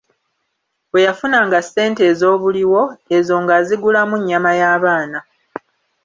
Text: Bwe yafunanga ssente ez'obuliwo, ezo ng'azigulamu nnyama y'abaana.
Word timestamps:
Bwe 0.91 1.01
yafunanga 1.07 1.57
ssente 1.65 2.01
ez'obuliwo, 2.11 2.81
ezo 3.17 3.35
ng'azigulamu 3.43 4.15
nnyama 4.19 4.51
y'abaana. 4.59 5.19